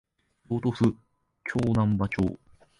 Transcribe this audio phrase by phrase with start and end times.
[0.49, 0.95] 京都府
[1.45, 2.39] 京丹波町